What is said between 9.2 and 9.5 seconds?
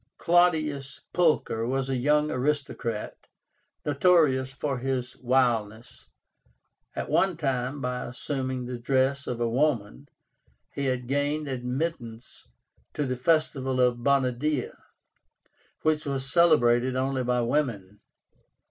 of a